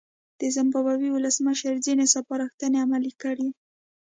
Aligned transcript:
د 0.39 0.41
زیمبابوې 0.55 1.09
ولسمشر 1.11 1.73
ځینې 1.85 2.05
سپارښتنې 2.13 2.77
عملي 2.85 3.11
کړې. 3.21 3.47